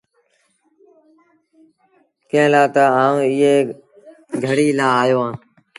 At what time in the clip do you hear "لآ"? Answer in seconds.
2.53-2.63, 4.77-4.87